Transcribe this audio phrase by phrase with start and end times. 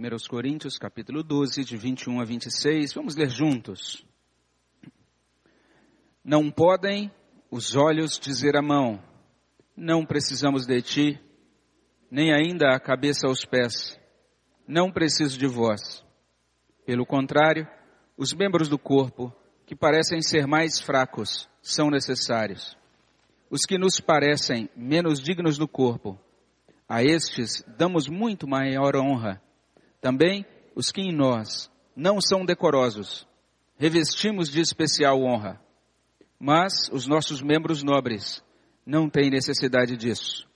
[0.00, 2.94] 1 Coríntios, capítulo 12, de 21 a 26.
[2.94, 4.02] Vamos ler juntos.
[6.24, 7.12] Não podem
[7.50, 8.98] os olhos dizer à mão,
[9.76, 11.20] não precisamos de ti,
[12.10, 14.00] nem ainda a cabeça aos pés,
[14.66, 16.02] não preciso de vós.
[16.86, 17.68] Pelo contrário,
[18.16, 19.30] os membros do corpo,
[19.66, 22.74] que parecem ser mais fracos, são necessários.
[23.50, 26.18] Os que nos parecem menos dignos do corpo,
[26.88, 29.42] a estes damos muito maior honra.
[30.00, 33.26] Também os que em nós não são decorosos,
[33.76, 35.60] revestimos de especial honra.
[36.38, 38.42] Mas os nossos membros nobres
[38.86, 40.48] não têm necessidade disso.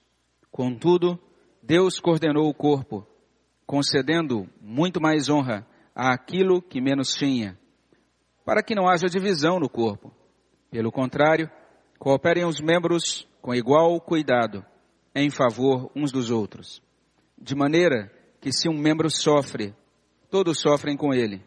[0.50, 1.18] Contudo,
[1.62, 3.06] Deus coordenou o corpo,
[3.66, 7.58] concedendo muito mais honra àquilo que menos tinha,
[8.44, 10.12] para que não haja divisão no corpo.
[10.70, 11.50] Pelo contrário,
[11.98, 14.64] cooperem os membros com igual cuidado
[15.14, 16.82] em favor uns dos outros.
[17.38, 18.10] De maneira
[18.44, 19.74] que se um membro sofre,
[20.28, 21.42] todos sofrem com ele.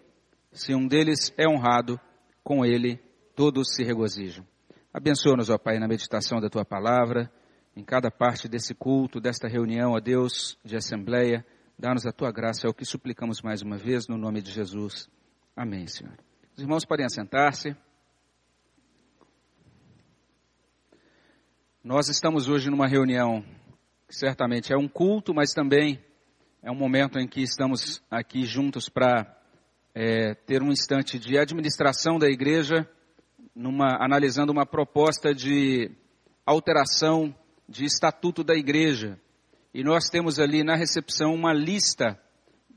[0.52, 2.00] Se um deles é honrado,
[2.44, 3.00] com ele
[3.36, 4.44] todos se regozijam.
[4.92, 7.32] Abençoa-nos, ó Pai, na meditação da tua palavra,
[7.76, 11.46] em cada parte desse culto, desta reunião, ó Deus, de assembleia.
[11.78, 15.08] Dá-nos a tua graça, é o que suplicamos mais uma vez, no nome de Jesus.
[15.56, 16.18] Amém, Senhor.
[16.56, 17.78] Os irmãos podem assentar-se.
[21.84, 23.46] Nós estamos hoje numa reunião
[24.08, 26.07] que certamente é um culto, mas também
[26.62, 29.26] é um momento em que estamos aqui juntos para
[29.94, 32.88] é, ter um instante de administração da igreja,
[33.56, 35.92] numa, analisando uma proposta de
[36.46, 37.36] alteração
[37.70, 39.20] de estatuto da igreja.
[39.74, 42.20] E nós temos ali na recepção uma lista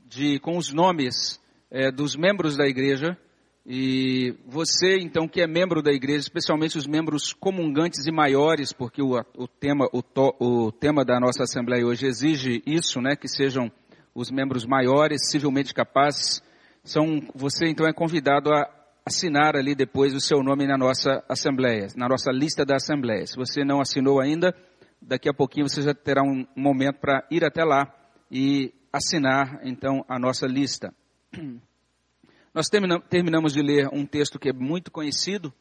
[0.05, 3.17] de, com os nomes é, dos membros da igreja
[3.65, 9.01] e você, então, que é membro da igreja, especialmente os membros comungantes e maiores, porque
[9.01, 13.27] o, o tema, o, to, o, tema da nossa Assembleia hoje exige isso, né, que
[13.27, 13.71] sejam
[14.15, 16.41] os membros maiores, civilmente capazes,
[16.83, 18.67] são, você então é convidado a
[19.05, 23.27] assinar ali depois o seu nome na nossa Assembleia, na nossa lista da Assembleia.
[23.27, 24.55] Se você não assinou ainda,
[24.99, 27.93] daqui a pouquinho você já terá um momento para ir até lá
[28.31, 30.93] e assinar, então, a nossa lista.
[32.53, 35.53] Nós terminamos de ler um texto que é muito conhecido.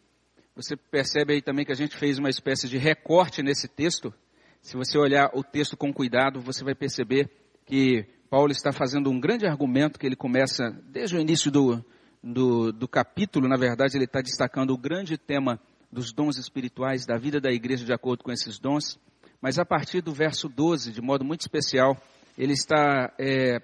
[0.56, 4.12] Você percebe aí também que a gente fez uma espécie de recorte nesse texto.
[4.60, 7.30] Se você olhar o texto com cuidado, você vai perceber
[7.64, 11.84] que Paulo está fazendo um grande argumento que ele começa desde o início do,
[12.20, 13.46] do, do capítulo.
[13.46, 15.60] Na verdade, ele está destacando o grande tema
[15.92, 18.98] dos dons espirituais, da vida da igreja de acordo com esses dons.
[19.40, 21.96] Mas a partir do verso 12, de modo muito especial,
[22.36, 23.62] ele está é,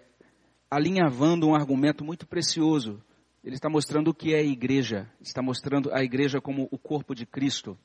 [0.70, 3.02] alinhavando um argumento muito precioso
[3.46, 7.14] ele está mostrando o que é a igreja, está mostrando a igreja como o corpo
[7.14, 7.78] de Cristo.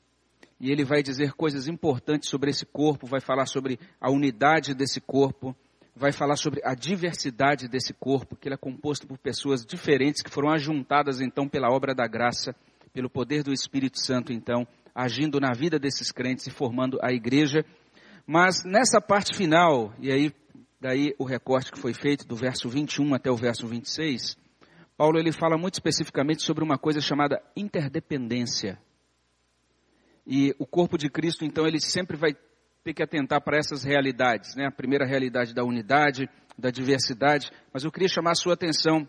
[0.58, 5.00] E ele vai dizer coisas importantes sobre esse corpo, vai falar sobre a unidade desse
[5.00, 5.54] corpo,
[5.94, 10.30] vai falar sobre a diversidade desse corpo, que ele é composto por pessoas diferentes que
[10.30, 12.56] foram ajuntadas então pela obra da graça,
[12.92, 17.64] pelo poder do Espírito Santo, então, agindo na vida desses crentes e formando a igreja.
[18.26, 20.32] Mas nessa parte final, e aí
[20.80, 24.36] daí o recorte que foi feito do verso 21 até o verso 26,
[24.96, 28.78] Paulo ele fala muito especificamente sobre uma coisa chamada interdependência.
[30.26, 32.36] E o corpo de Cristo, então, ele sempre vai
[32.84, 34.66] ter que atentar para essas realidades, né?
[34.66, 39.08] A primeira realidade da unidade, da diversidade, mas eu queria chamar a sua atenção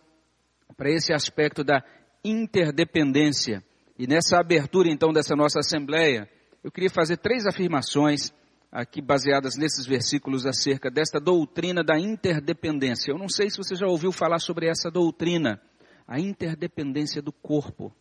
[0.75, 1.83] para esse aspecto da
[2.23, 3.63] interdependência.
[3.97, 6.29] E nessa abertura, então, dessa nossa assembleia,
[6.63, 8.31] eu queria fazer três afirmações
[8.71, 13.11] aqui baseadas nesses versículos acerca desta doutrina da interdependência.
[13.11, 15.61] Eu não sei se você já ouviu falar sobre essa doutrina
[16.13, 17.91] a interdependência do corpo.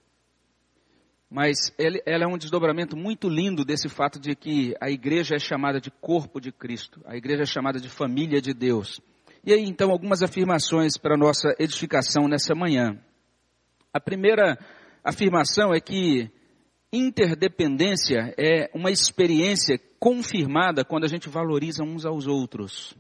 [1.30, 5.80] Mas ela é um desdobramento muito lindo desse fato de que a igreja é chamada
[5.80, 9.00] de corpo de Cristo, a igreja é chamada de família de Deus.
[9.42, 13.00] E aí então algumas afirmações para nossa edificação nessa manhã.
[13.94, 14.58] A primeira
[15.02, 16.30] afirmação é que
[16.92, 22.94] interdependência é uma experiência confirmada quando a gente valoriza uns aos outros.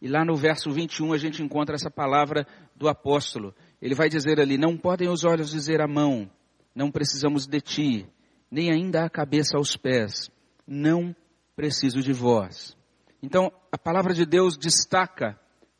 [0.00, 2.46] E lá no verso 21 a gente encontra essa palavra
[2.76, 3.52] do apóstolo.
[3.82, 6.30] Ele vai dizer ali: Não podem os olhos dizer à mão,
[6.72, 8.06] não precisamos de ti,
[8.48, 10.30] nem ainda a cabeça aos pés,
[10.64, 11.14] não
[11.56, 12.76] preciso de vós.
[13.20, 15.36] Então, a palavra de Deus destaca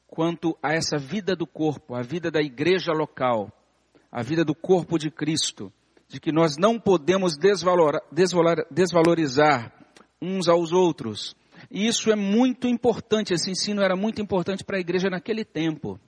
[0.08, 3.52] quanto a essa vida do corpo, a vida da igreja local,
[4.10, 5.72] a vida do corpo de Cristo,
[6.08, 7.34] de que nós não podemos
[8.70, 9.72] desvalorizar
[10.20, 11.36] uns aos outros.
[11.70, 15.98] E isso é muito importante, esse ensino era muito importante para a igreja naquele tempo.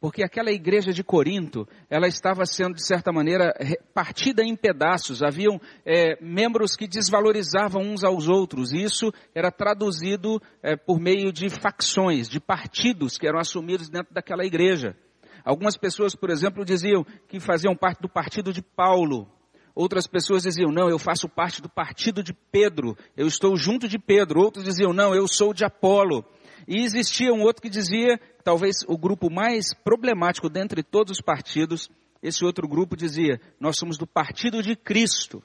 [0.00, 3.52] Porque aquela igreja de Corinto, ela estava sendo, de certa maneira,
[3.92, 5.22] partida em pedaços.
[5.22, 8.72] Haviam é, membros que desvalorizavam uns aos outros.
[8.72, 14.14] E isso era traduzido é, por meio de facções, de partidos que eram assumidos dentro
[14.14, 14.96] daquela igreja.
[15.44, 19.28] Algumas pessoas, por exemplo, diziam que faziam parte do partido de Paulo.
[19.74, 23.98] Outras pessoas diziam, não, eu faço parte do partido de Pedro, eu estou junto de
[23.98, 24.40] Pedro.
[24.40, 26.24] Outros diziam, não, eu sou de Apolo.
[26.68, 31.90] E existia um outro que dizia, talvez o grupo mais problemático dentre todos os partidos,
[32.22, 35.42] esse outro grupo dizia, nós somos do partido de Cristo.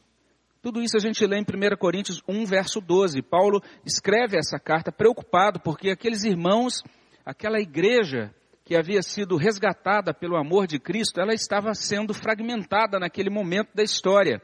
[0.62, 3.22] Tudo isso a gente lê em 1 Coríntios 1, verso 12.
[3.22, 6.84] Paulo escreve essa carta preocupado porque aqueles irmãos,
[7.26, 8.36] aquela igreja
[8.66, 13.84] que havia sido resgatada pelo amor de Cristo, ela estava sendo fragmentada naquele momento da
[13.84, 14.42] história.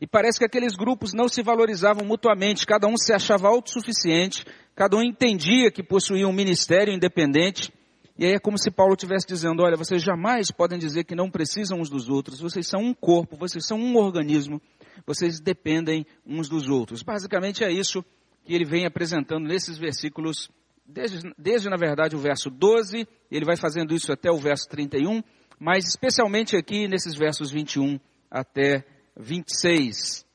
[0.00, 4.44] E parece que aqueles grupos não se valorizavam mutuamente, cada um se achava autossuficiente,
[4.74, 7.72] cada um entendia que possuía um ministério independente.
[8.18, 11.30] E aí é como se Paulo estivesse dizendo: olha, vocês jamais podem dizer que não
[11.30, 14.60] precisam uns dos outros, vocês são um corpo, vocês são um organismo,
[15.06, 17.02] vocês dependem uns dos outros.
[17.02, 18.04] Basicamente é isso
[18.44, 20.50] que ele vem apresentando nesses versículos,
[20.86, 25.22] desde, desde na verdade o verso 12, ele vai fazendo isso até o verso 31,
[25.58, 27.98] mas especialmente aqui nesses versos 21
[28.30, 28.84] até
[29.20, 30.26] 26.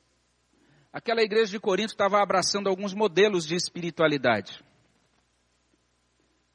[0.92, 4.64] Aquela igreja de Corinto estava abraçando alguns modelos de espiritualidade.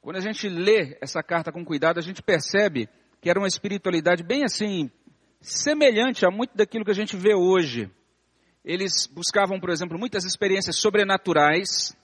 [0.00, 2.88] Quando a gente lê essa carta com cuidado, a gente percebe
[3.20, 4.90] que era uma espiritualidade bem assim,
[5.40, 7.88] semelhante a muito daquilo que a gente vê hoje.
[8.64, 11.96] Eles buscavam, por exemplo, muitas experiências sobrenaturais,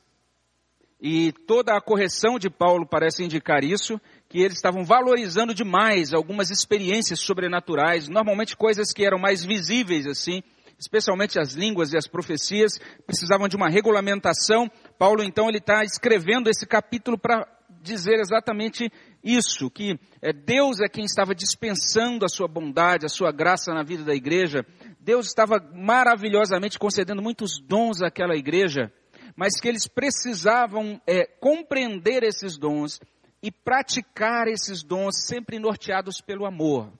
[1.00, 6.50] e toda a correção de Paulo parece indicar isso, que eles estavam valorizando demais algumas
[6.50, 10.42] experiências sobrenaturais, normalmente coisas que eram mais visíveis assim,
[10.78, 14.70] especialmente as línguas e as profecias, precisavam de uma regulamentação.
[14.98, 17.46] Paulo então ele está escrevendo esse capítulo para
[17.80, 18.92] dizer exatamente
[19.24, 23.82] isso, que é, Deus é quem estava dispensando a sua bondade, a sua graça na
[23.82, 24.64] vida da igreja.
[25.00, 28.92] Deus estava maravilhosamente concedendo muitos dons àquela igreja
[29.38, 32.98] mas que eles precisavam é, compreender esses dons
[33.42, 36.92] e praticar esses dons sempre norteados pelo amor,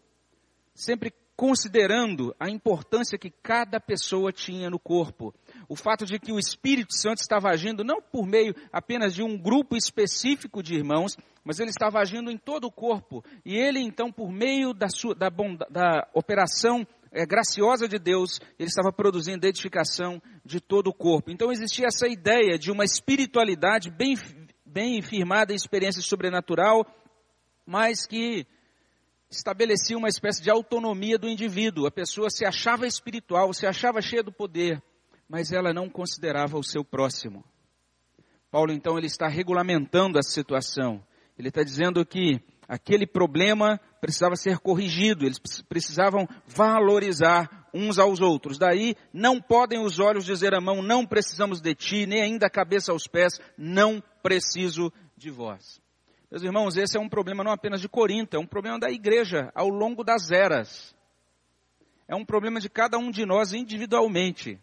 [0.75, 5.33] sempre considerando a importância que cada pessoa tinha no corpo.
[5.69, 9.39] O fato de que o Espírito Santo estava agindo não por meio apenas de um
[9.39, 13.25] grupo específico de irmãos, mas ele estava agindo em todo o corpo.
[13.45, 15.29] E ele, então, por meio da, sua, da,
[15.71, 21.31] da operação é, graciosa de Deus, ele estava produzindo edificação de todo o corpo.
[21.31, 24.17] Então existia essa ideia de uma espiritualidade bem,
[24.79, 26.87] bem firmada em experiência sobrenatural,
[27.67, 28.47] mas que
[29.29, 31.89] estabelecia uma espécie de autonomia do indivíduo.
[31.89, 34.81] A pessoa se achava espiritual, se achava cheia do poder,
[35.29, 37.45] mas ela não considerava o seu próximo.
[38.53, 41.05] Paulo então ele está regulamentando a situação.
[41.37, 48.59] Ele está dizendo que aquele problema precisava ser corrigido, eles precisavam valorizar uns aos outros.
[48.59, 52.51] Daí, não podem os olhos dizer à mão, não precisamos de ti, nem ainda a
[52.51, 55.81] cabeça aos pés, não preciso de vós.
[56.31, 59.51] Meus irmãos, esse é um problema não apenas de Corinto, é um problema da igreja
[59.55, 60.95] ao longo das eras.
[62.07, 64.61] É um problema de cada um de nós individualmente.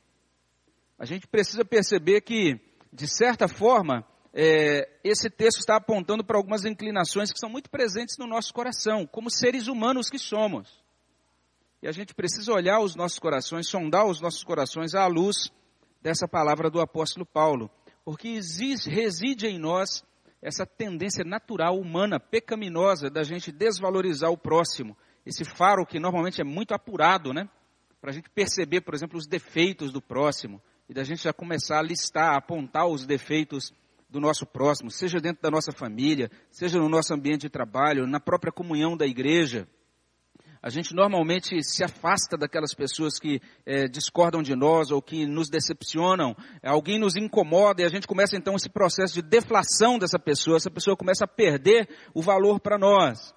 [0.98, 2.60] A gente precisa perceber que,
[2.94, 8.18] de certa forma, é, esse texto está apontando para algumas inclinações que são muito presentes
[8.18, 10.85] no nosso coração, como seres humanos que somos.
[11.86, 15.52] E a gente precisa olhar os nossos corações, sondar os nossos corações à luz
[16.02, 17.70] dessa palavra do apóstolo Paulo,
[18.04, 20.04] porque existe, reside em nós
[20.42, 24.98] essa tendência natural humana, pecaminosa, da gente desvalorizar o próximo.
[25.24, 27.48] Esse faro que normalmente é muito apurado, né?
[28.02, 30.60] Para a gente perceber, por exemplo, os defeitos do próximo.
[30.90, 33.72] E da gente já começar a listar, a apontar os defeitos
[34.10, 38.20] do nosso próximo, seja dentro da nossa família, seja no nosso ambiente de trabalho, na
[38.20, 39.68] própria comunhão da igreja.
[40.66, 45.48] A gente normalmente se afasta daquelas pessoas que é, discordam de nós ou que nos
[45.48, 46.36] decepcionam.
[46.64, 50.58] Alguém nos incomoda e a gente começa então esse processo de deflação dessa pessoa.
[50.58, 53.32] Essa pessoa começa a perder o valor para nós.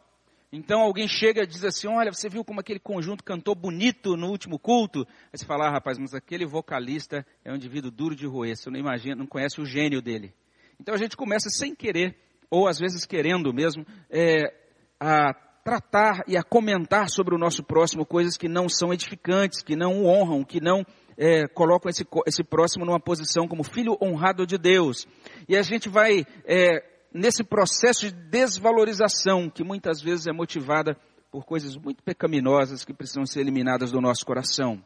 [0.51, 4.31] Então alguém chega e diz assim: Olha, você viu como aquele conjunto cantou bonito no
[4.31, 5.01] último culto?
[5.31, 8.57] Aí você fala: ah, rapaz, mas aquele vocalista é um indivíduo duro de roer.
[8.57, 10.33] Você não imagina, não conhece o gênio dele.
[10.81, 12.17] Então a gente começa sem querer,
[12.49, 14.55] ou às vezes querendo mesmo, é,
[14.99, 15.35] a
[15.69, 20.01] tratar e a comentar sobre o nosso próximo coisas que não são edificantes, que não
[20.01, 20.83] o honram, que não
[21.15, 25.07] é, colocam esse, esse próximo numa posição como filho honrado de Deus.
[25.47, 26.83] E a gente vai é,
[27.13, 30.97] nesse processo de desvalorização que muitas vezes é motivada
[31.31, 34.83] por coisas muito pecaminosas que precisam ser eliminadas do nosso coração.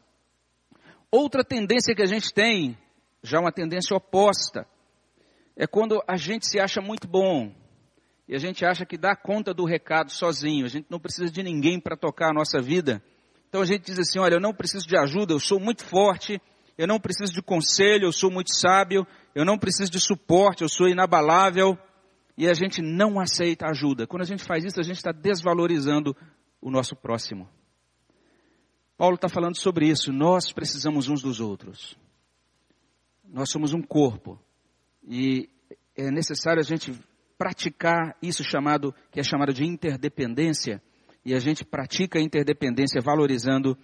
[1.09, 2.77] Outra tendência que a gente tem,
[3.23, 4.67] já uma tendência oposta,
[5.55, 7.62] é quando a gente se acha muito bom
[8.27, 11.43] e a gente acha que dá conta do recado sozinho, a gente não precisa de
[11.43, 13.03] ninguém para tocar a nossa vida.
[13.49, 16.41] Então a gente diz assim: olha, eu não preciso de ajuda, eu sou muito forte,
[16.77, 20.69] eu não preciso de conselho, eu sou muito sábio, eu não preciso de suporte, eu
[20.69, 21.77] sou inabalável.
[22.35, 24.07] E a gente não aceita ajuda.
[24.07, 26.15] Quando a gente faz isso, a gente está desvalorizando
[26.59, 27.47] o nosso próximo.
[28.97, 30.11] Paulo está falando sobre isso.
[30.11, 31.95] Nós precisamos uns dos outros.
[33.23, 34.39] Nós somos um corpo.
[35.03, 35.47] E
[35.95, 36.91] é necessário a gente
[37.43, 40.81] praticar isso chamado, que é chamado de interdependência.
[41.25, 43.77] E a gente pratica a interdependência valorizando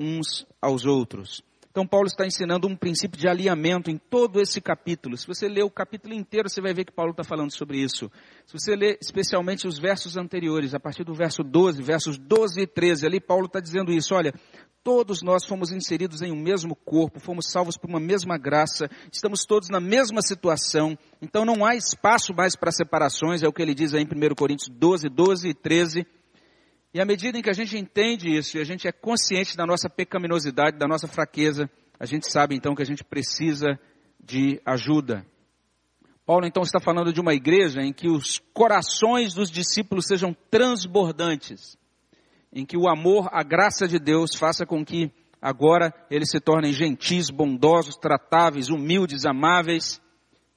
[0.00, 1.42] uns aos outros.
[1.72, 5.16] Então, Paulo está ensinando um princípio de alinhamento em todo esse capítulo.
[5.16, 8.10] Se você ler o capítulo inteiro, você vai ver que Paulo está falando sobre isso.
[8.44, 12.66] Se você ler especialmente os versos anteriores, a partir do verso 12, versos 12 e
[12.66, 14.14] 13, ali Paulo está dizendo isso.
[14.14, 14.34] Olha,
[14.84, 19.46] todos nós fomos inseridos em um mesmo corpo, fomos salvos por uma mesma graça, estamos
[19.46, 23.74] todos na mesma situação, então não há espaço mais para separações, é o que ele
[23.74, 26.06] diz aí em 1 Coríntios 12, 12 e 13.
[26.94, 29.64] E à medida em que a gente entende isso e a gente é consciente da
[29.64, 33.78] nossa pecaminosidade, da nossa fraqueza, a gente sabe então que a gente precisa
[34.22, 35.26] de ajuda.
[36.26, 41.78] Paulo então está falando de uma igreja em que os corações dos discípulos sejam transbordantes,
[42.52, 46.72] em que o amor, a graça de Deus faça com que agora eles se tornem
[46.72, 50.00] gentis, bondosos, tratáveis, humildes, amáveis.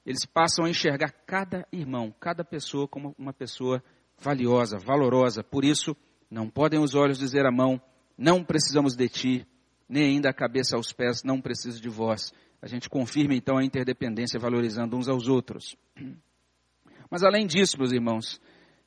[0.04, 3.82] Eles passam a enxergar cada irmão, cada pessoa como uma pessoa
[4.18, 5.42] valiosa, valorosa.
[5.42, 5.96] Por isso,
[6.30, 7.80] não podem os olhos dizer à mão,
[8.16, 9.46] não precisamos de ti,
[9.88, 12.32] nem ainda a cabeça aos pés, não preciso de vós.
[12.60, 15.76] A gente confirma então a interdependência, valorizando uns aos outros.
[17.10, 18.40] Mas além disso, meus irmãos,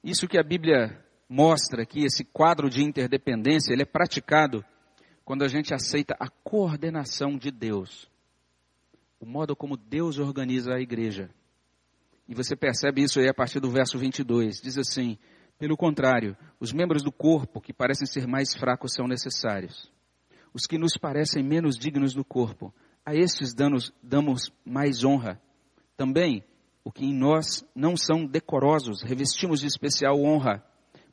[0.03, 4.65] isso que a Bíblia mostra aqui, esse quadro de interdependência, ele é praticado
[5.23, 8.09] quando a gente aceita a coordenação de Deus.
[9.19, 11.29] O modo como Deus organiza a igreja.
[12.27, 14.61] E você percebe isso aí a partir do verso 22.
[14.61, 15.17] Diz assim:
[15.59, 19.91] pelo contrário, os membros do corpo que parecem ser mais fracos são necessários.
[20.53, 22.73] Os que nos parecem menos dignos do corpo,
[23.05, 25.39] a estes danos damos mais honra.
[25.97, 26.45] Também,
[26.81, 30.63] o que em nós não são decorosos, revestimos de especial honra.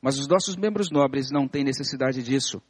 [0.01, 2.61] Mas os nossos membros nobres não têm necessidade disso.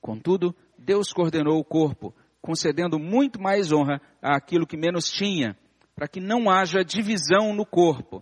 [0.00, 5.56] Contudo, Deus coordenou o corpo, concedendo muito mais honra àquilo que menos tinha,
[5.94, 8.20] para que não haja divisão no corpo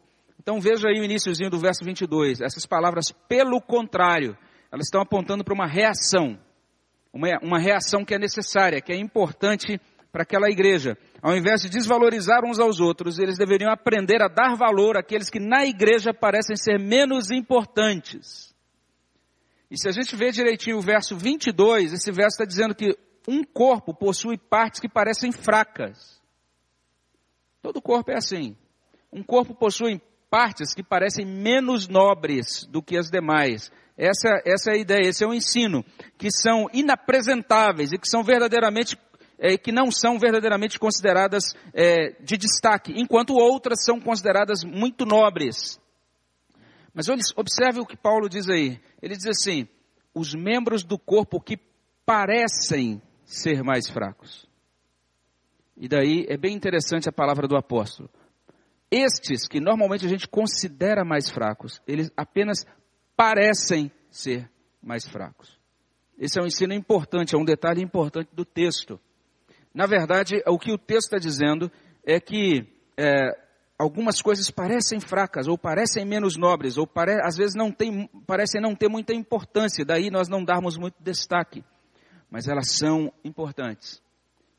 [0.48, 2.40] então veja aí o iníciozinho do verso 22.
[2.40, 4.34] Essas palavras, pelo contrário,
[4.72, 6.38] elas estão apontando para uma reação.
[7.12, 9.78] Uma, uma reação que é necessária, que é importante
[10.10, 10.96] para aquela igreja.
[11.20, 15.38] Ao invés de desvalorizar uns aos outros, eles deveriam aprender a dar valor àqueles que
[15.38, 18.56] na igreja parecem ser menos importantes.
[19.70, 22.96] E se a gente vê direitinho o verso 22, esse verso está dizendo que
[23.28, 26.18] um corpo possui partes que parecem fracas.
[27.60, 28.56] Todo corpo é assim.
[29.12, 33.70] Um corpo possui partes que parecem menos nobres do que as demais.
[33.96, 35.84] Essa, essa é a ideia, esse é o ensino,
[36.16, 38.96] que são inapresentáveis e que são verdadeiramente,
[39.38, 45.80] é, que não são verdadeiramente consideradas é, de destaque, enquanto outras são consideradas muito nobres.
[46.94, 48.80] Mas observe o que Paulo diz aí.
[49.02, 49.68] Ele diz assim:
[50.14, 51.58] os membros do corpo que
[52.04, 54.48] parecem ser mais fracos.
[55.76, 58.10] E daí é bem interessante a palavra do apóstolo.
[58.90, 62.64] Estes que normalmente a gente considera mais fracos, eles apenas
[63.16, 64.50] parecem ser
[64.82, 65.58] mais fracos.
[66.18, 68.98] Esse é um ensino importante, é um detalhe importante do texto.
[69.74, 71.70] Na verdade, o que o texto está dizendo
[72.04, 72.66] é que
[72.96, 73.30] é,
[73.78, 78.60] algumas coisas parecem fracas, ou parecem menos nobres, ou pare, às vezes não tem, parecem
[78.60, 81.64] não ter muita importância, daí nós não darmos muito destaque.
[82.30, 84.02] Mas elas são importantes.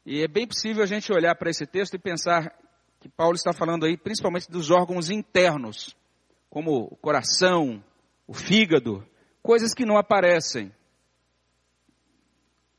[0.05, 2.55] E é bem possível a gente olhar para esse texto e pensar
[2.99, 5.95] que Paulo está falando aí principalmente dos órgãos internos,
[6.49, 7.83] como o coração,
[8.27, 9.05] o fígado,
[9.41, 10.71] coisas que não aparecem.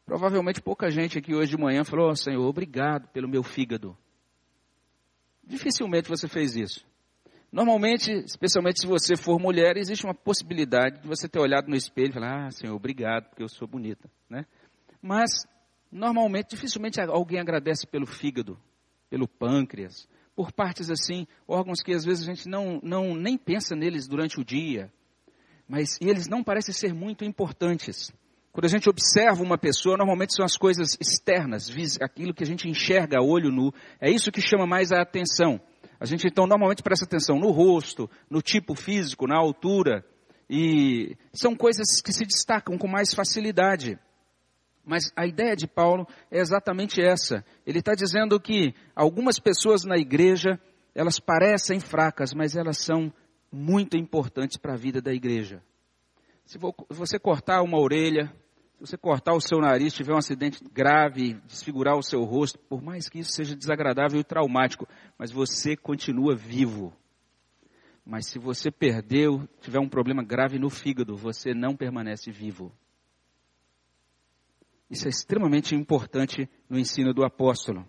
[0.05, 3.97] Provavelmente pouca gente aqui hoje de manhã falou: oh, Senhor, obrigado pelo meu fígado.
[5.45, 6.85] Dificilmente você fez isso.
[7.53, 12.11] Normalmente, especialmente se você for mulher, existe uma possibilidade de você ter olhado no espelho
[12.11, 14.09] e falar: Ah, Senhor, obrigado, porque eu sou bonita.
[14.29, 14.45] Né?
[15.03, 15.31] Mas,
[15.91, 18.57] normalmente, dificilmente alguém agradece pelo fígado,
[19.11, 23.77] pelo pâncreas, por partes assim, órgãos que às vezes a gente não, não nem pensa
[23.77, 24.91] neles durante o dia,
[25.69, 28.11] mas eles não parecem ser muito importantes.
[28.53, 32.69] Quando a gente observa uma pessoa, normalmente são as coisas externas, aquilo que a gente
[32.69, 35.61] enxerga a olho nu, é isso que chama mais a atenção.
[36.01, 40.05] A gente então normalmente presta atenção no rosto, no tipo físico, na altura,
[40.49, 43.99] e são coisas que se destacam com mais facilidade.
[44.85, 47.45] Mas a ideia de Paulo é exatamente essa.
[47.67, 50.59] Ele está dizendo que algumas pessoas na igreja,
[50.95, 53.13] elas parecem fracas, mas elas são
[53.53, 55.63] muito importantes para a vida da igreja.
[56.45, 56.59] Se
[56.89, 58.27] você cortar uma orelha,
[58.75, 62.83] se você cortar o seu nariz, tiver um acidente grave, desfigurar o seu rosto, por
[62.83, 66.93] mais que isso seja desagradável e traumático, mas você continua vivo.
[68.05, 72.73] Mas se você perdeu, tiver um problema grave no fígado, você não permanece vivo.
[74.91, 77.87] Isso é extremamente importante no ensino do apóstolo.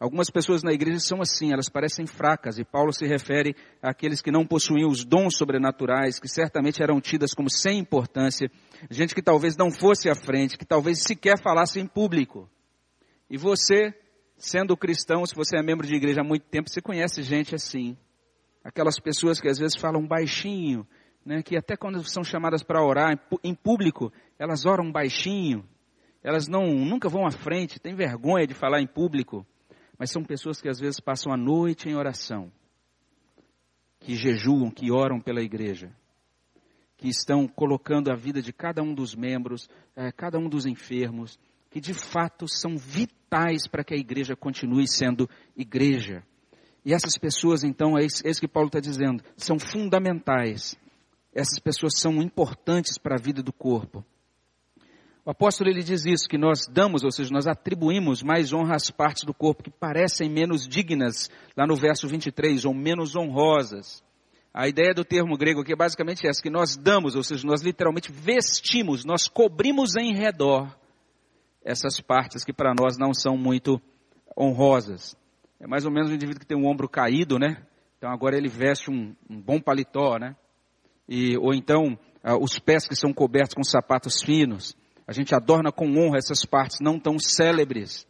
[0.00, 4.30] Algumas pessoas na igreja são assim, elas parecem fracas, e Paulo se refere àqueles que
[4.30, 8.50] não possuíam os dons sobrenaturais, que certamente eram tidas como sem importância,
[8.90, 12.48] gente que talvez não fosse à frente, que talvez sequer falasse em público.
[13.28, 13.94] E você,
[14.38, 17.94] sendo cristão, se você é membro de igreja há muito tempo, você conhece gente assim.
[18.64, 20.86] Aquelas pessoas que às vezes falam baixinho,
[21.26, 25.62] né, que até quando são chamadas para orar em público, elas oram baixinho,
[26.22, 29.46] elas não, nunca vão à frente, têm vergonha de falar em público
[30.00, 32.50] mas são pessoas que às vezes passam a noite em oração,
[33.98, 35.94] que jejuam, que oram pela igreja,
[36.96, 41.38] que estão colocando a vida de cada um dos membros, é, cada um dos enfermos,
[41.68, 46.24] que de fato são vitais para que a igreja continue sendo igreja.
[46.82, 50.78] E essas pessoas, então, é isso, é isso que Paulo está dizendo, são fundamentais.
[51.34, 54.02] Essas pessoas são importantes para a vida do corpo.
[55.24, 58.90] O apóstolo ele diz isso, que nós damos, ou seja, nós atribuímos mais honra às
[58.90, 64.02] partes do corpo que parecem menos dignas, lá no verso 23, ou menos honrosas.
[64.52, 67.62] A ideia do termo grego aqui é basicamente essa, que nós damos, ou seja, nós
[67.62, 70.74] literalmente vestimos, nós cobrimos em redor
[71.62, 73.80] essas partes que para nós não são muito
[74.36, 75.14] honrosas.
[75.60, 77.62] É mais ou menos um indivíduo que tem um ombro caído, né?
[77.98, 80.34] Então agora ele veste um, um bom paletó, né?
[81.06, 84.74] E, ou então ah, os pés que são cobertos com sapatos finos.
[85.10, 88.06] A gente adorna com honra essas partes não tão célebres.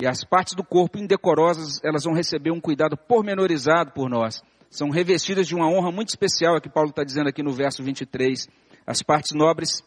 [0.00, 4.40] E as partes do corpo indecorosas, elas vão receber um cuidado pormenorizado por nós.
[4.70, 7.82] São revestidas de uma honra muito especial, é que Paulo está dizendo aqui no verso
[7.82, 8.46] 23.
[8.86, 9.82] As partes nobres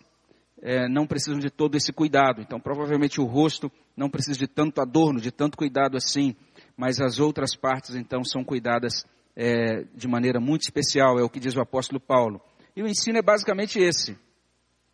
[0.62, 2.41] é, não precisam de todo esse cuidado.
[2.41, 6.36] Então, provavelmente o rosto não precisa de tanto adorno, de tanto cuidado assim.
[6.75, 9.05] Mas as outras partes, então, são cuidadas
[9.38, 12.41] é, de maneira muito especial, é o que diz o apóstolo Paulo.
[12.75, 14.17] E o ensino é basicamente esse.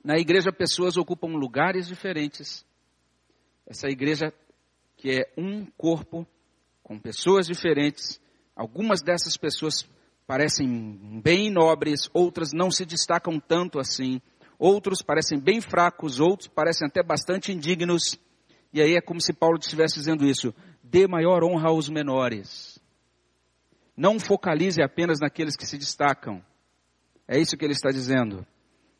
[0.03, 2.65] Na igreja, pessoas ocupam lugares diferentes.
[3.65, 4.33] Essa igreja,
[4.97, 6.27] que é um corpo,
[6.83, 8.19] com pessoas diferentes,
[8.53, 9.87] algumas dessas pessoas
[10.27, 14.21] parecem bem nobres, outras não se destacam tanto assim,
[14.59, 18.19] outros parecem bem fracos, outros parecem até bastante indignos.
[18.73, 22.77] E aí é como se Paulo estivesse dizendo isso: dê maior honra aos menores.
[23.95, 26.43] Não focalize apenas naqueles que se destacam.
[27.27, 28.45] É isso que ele está dizendo.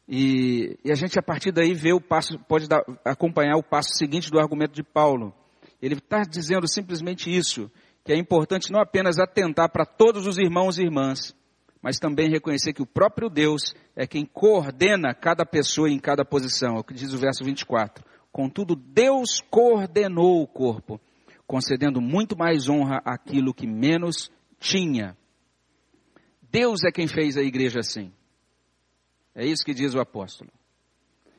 [0.07, 3.89] E, e, a gente a partir daí vê o passo, pode dar, acompanhar o passo
[3.93, 5.33] seguinte do argumento de Paulo.
[5.81, 7.71] Ele está dizendo simplesmente isso,
[8.03, 11.33] que é importante não apenas atentar para todos os irmãos e irmãs,
[11.81, 16.75] mas também reconhecer que o próprio Deus é quem coordena cada pessoa em cada posição,
[16.75, 18.03] é o que diz o verso 24.
[18.31, 20.99] Contudo, Deus coordenou o corpo,
[21.45, 25.15] concedendo muito mais honra àquilo que menos tinha.
[26.49, 28.11] Deus é quem fez a igreja assim.
[29.35, 30.51] É isso que diz o apóstolo.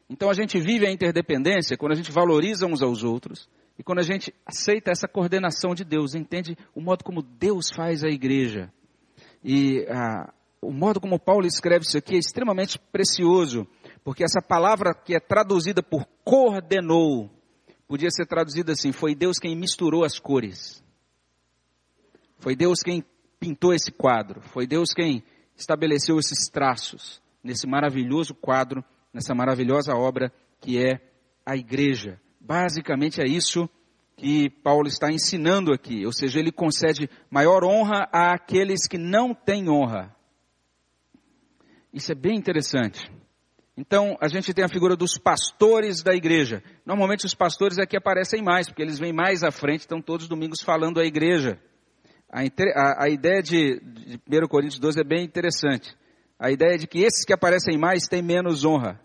[0.08, 4.00] Então a gente vive a interdependência quando a gente valoriza uns aos outros e quando
[4.00, 8.72] a gente aceita essa coordenação de Deus, entende o modo como Deus faz a igreja.
[9.42, 9.84] E
[10.60, 13.66] o modo como Paulo escreve isso aqui é extremamente precioso,
[14.04, 17.30] porque essa palavra que é traduzida por coordenou,
[17.88, 20.82] podia ser traduzida assim: foi Deus quem misturou as cores.
[22.38, 23.04] Foi Deus quem
[23.40, 24.40] pintou esse quadro.
[24.40, 25.24] Foi Deus quem
[25.56, 30.98] estabeleceu esses traços nesse maravilhoso quadro, nessa maravilhosa obra que é
[31.44, 32.18] a igreja.
[32.40, 33.68] Basicamente é isso
[34.16, 39.68] que Paulo está ensinando aqui, ou seja, ele concede maior honra àqueles que não têm
[39.68, 40.14] honra.
[41.92, 43.12] Isso é bem interessante.
[43.76, 46.62] Então, a gente tem a figura dos pastores da igreja.
[46.86, 50.24] Normalmente os pastores é que aparecem mais, porque eles vêm mais à frente, estão todos
[50.24, 51.58] os domingos falando à igreja.
[52.30, 55.96] A, a, a ideia de, de 1 Coríntios 12 é bem interessante
[56.44, 59.00] a ideia de que esses que aparecem mais têm menos honra.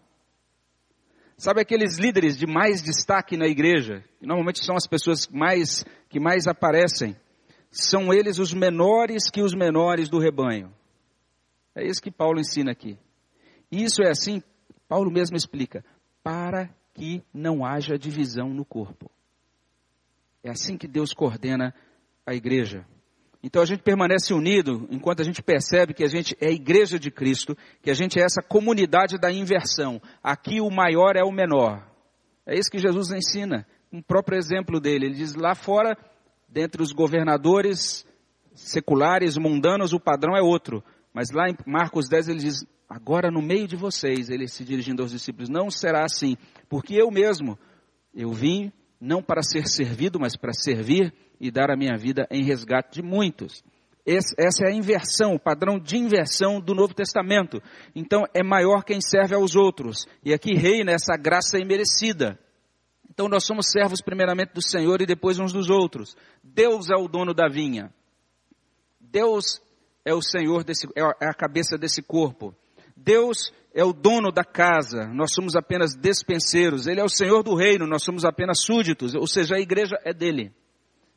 [1.37, 4.03] Sabe aqueles líderes de mais destaque na igreja?
[4.19, 7.15] Normalmente são as pessoas mais, que mais aparecem.
[7.71, 10.69] São eles os menores que os menores do rebanho.
[11.73, 12.99] É isso que Paulo ensina aqui.
[13.71, 14.43] Isso é assim,
[14.85, 15.81] Paulo mesmo explica,
[16.21, 19.09] para que não haja divisão no corpo.
[20.43, 21.73] É assim que Deus coordena
[22.25, 22.85] a igreja.
[23.41, 26.99] Então a gente permanece unido enquanto a gente percebe que a gente é a igreja
[26.99, 30.01] de Cristo, que a gente é essa comunidade da inversão.
[30.21, 31.87] Aqui o maior é o menor.
[32.45, 35.05] É isso que Jesus ensina, um próprio exemplo dele.
[35.05, 35.97] Ele diz lá fora,
[36.49, 38.05] dentre os governadores
[38.53, 40.83] seculares, mundanos, o padrão é outro.
[41.13, 45.01] Mas lá em Marcos 10 ele diz: Agora no meio de vocês, ele se dirigindo
[45.01, 46.35] aos discípulos, não será assim,
[46.67, 47.57] porque eu mesmo,
[48.13, 52.43] eu vim não para ser servido, mas para servir e dar a minha vida em
[52.43, 53.63] resgate de muitos.
[54.05, 57.61] essa é a inversão, o padrão de inversão do Novo Testamento.
[57.95, 60.05] Então é maior quem serve aos outros.
[60.23, 62.37] E aqui reina essa graça imerecida.
[63.09, 66.15] Então nós somos servos primeiramente do Senhor e depois uns dos outros.
[66.43, 67.93] Deus é o dono da vinha.
[68.99, 69.61] Deus
[70.05, 72.55] é o Senhor desse, é a cabeça desse corpo.
[72.95, 76.87] Deus é o dono da casa, nós somos apenas despenseiros.
[76.87, 79.15] Ele é o Senhor do reino, nós somos apenas súditos.
[79.15, 80.53] Ou seja, a igreja é dele.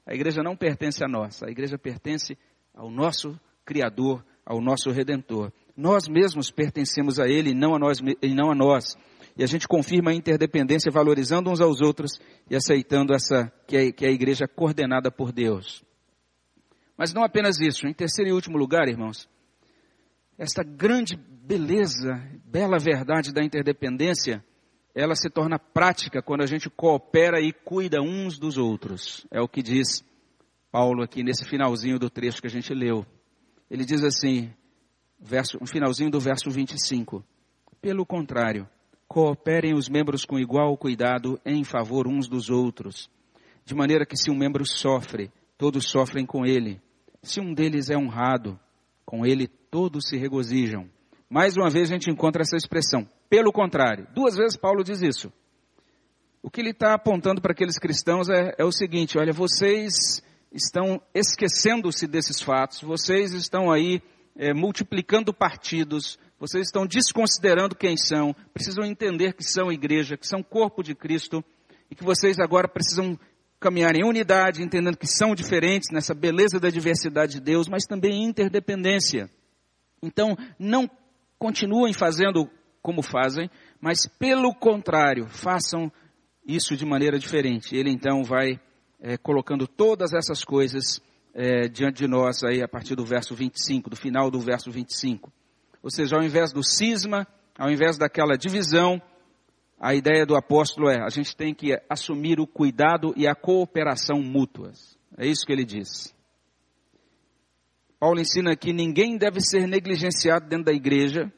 [0.07, 2.37] A igreja não pertence a nós, a igreja pertence
[2.75, 5.53] ao nosso Criador, ao nosso Redentor.
[5.77, 8.97] Nós mesmos pertencemos a Ele não a nós, e não a nós.
[9.37, 13.93] E a gente confirma a interdependência valorizando uns aos outros e aceitando essa que é,
[13.93, 15.83] que é a igreja coordenada por Deus.
[16.97, 17.87] Mas não apenas isso.
[17.87, 19.29] Em terceiro e último lugar, irmãos,
[20.37, 24.45] esta grande beleza, bela verdade da interdependência,
[24.95, 29.27] ela se torna prática quando a gente coopera e cuida uns dos outros.
[29.31, 30.05] É o que diz
[30.71, 33.07] Paulo aqui nesse finalzinho do trecho que a gente leu.
[33.71, 34.53] Ele diz assim,
[35.19, 37.25] verso, um finalzinho do verso 25.
[37.81, 38.69] Pelo contrário,
[39.09, 43.11] cooperem os membros com igual cuidado em favor uns dos outros,
[43.65, 46.81] de maneira que se um membro sofre, todos sofrem com ele.
[47.23, 48.59] Se um deles é honrado,
[49.05, 50.89] com ele todos se regozijam.
[51.29, 53.07] Mais uma vez a gente encontra essa expressão.
[53.33, 55.33] Pelo contrário, duas vezes Paulo diz isso.
[56.43, 61.01] O que ele está apontando para aqueles cristãos é, é o seguinte: olha, vocês estão
[61.15, 64.03] esquecendo-se desses fatos, vocês estão aí
[64.37, 70.43] é, multiplicando partidos, vocês estão desconsiderando quem são, precisam entender que são igreja, que são
[70.43, 71.43] corpo de Cristo
[71.91, 73.19] e que vocês agora precisam
[73.59, 78.25] caminhar em unidade, entendendo que são diferentes nessa beleza da diversidade de Deus, mas também
[78.25, 79.31] interdependência.
[80.03, 80.87] Então, não
[81.39, 82.51] continuem fazendo
[82.83, 83.49] como fazem,
[83.81, 85.91] mas pelo contrário, façam
[86.45, 87.77] isso de maneira diferente.
[87.77, 88.61] Ele então vai
[89.01, 91.01] é, colocando todas essas coisas
[91.35, 95.33] é, diante de nós aí a partir do verso 25, do final do verso 25.
[95.83, 97.27] Ou seja, ao invés do cisma,
[97.59, 99.01] ao invés daquela divisão,
[99.79, 104.21] a ideia do apóstolo é: a gente tem que assumir o cuidado e a cooperação
[104.23, 104.97] mútuas.
[105.19, 106.15] É isso que ele diz.
[107.99, 111.33] Paulo ensina que ninguém deve ser negligenciado dentro da igreja.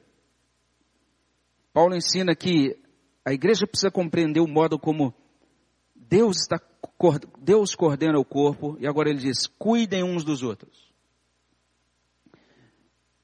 [1.75, 2.79] Paulo ensina que
[3.25, 5.13] a igreja precisa compreender o modo como
[5.95, 6.59] Deus está
[7.41, 10.95] Deus coordena o corpo e agora ele diz: cuidem uns dos outros.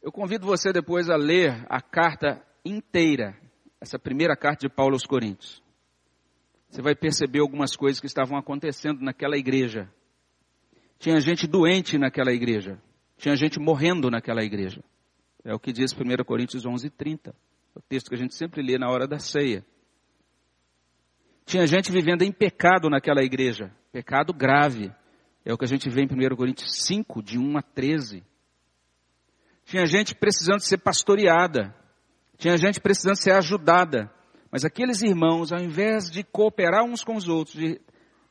[0.02, 3.38] Eu convido você depois a ler a carta inteira
[3.80, 5.62] essa primeira carta de Paulo aos Coríntios,
[6.68, 9.90] você vai perceber algumas coisas que estavam acontecendo naquela igreja.
[10.98, 12.80] Tinha gente doente naquela igreja.
[13.16, 14.82] Tinha gente morrendo naquela igreja.
[15.42, 17.34] É o que diz 1 Coríntios 11, 30.
[17.74, 19.64] O texto que a gente sempre lê na hora da ceia.
[21.44, 23.72] Tinha gente vivendo em pecado naquela igreja.
[23.92, 24.92] Pecado grave.
[25.44, 28.22] É o que a gente vê em 1 Coríntios 5, de 1 a 13.
[29.64, 31.74] Tinha gente precisando ser pastoreada.
[32.36, 34.12] Tinha gente precisando ser ajudada.
[34.50, 37.80] Mas aqueles irmãos, ao invés de cooperar uns com os outros, de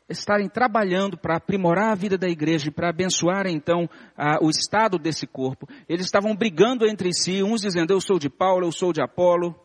[0.09, 4.97] estarem trabalhando para aprimorar a vida da igreja e para abençoar então a, o estado
[4.97, 8.91] desse corpo, eles estavam brigando entre si, uns dizendo eu sou de Paulo, eu sou
[8.91, 9.55] de Apolo,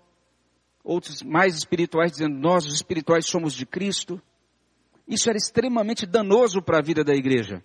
[0.85, 4.21] outros mais espirituais dizendo nós os espirituais somos de Cristo.
[5.09, 7.63] Isso era extremamente danoso para a vida da igreja.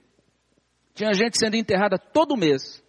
[0.93, 2.83] Tinha gente sendo enterrada todo mês